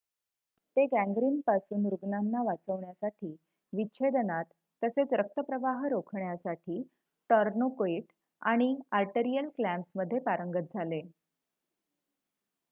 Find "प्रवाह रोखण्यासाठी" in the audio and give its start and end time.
5.41-6.81